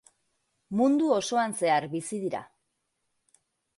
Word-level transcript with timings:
Mundu 0.79 1.11
osoan 1.17 1.55
zehar 1.61 1.85
bizi 1.93 2.21
dira. 2.25 2.43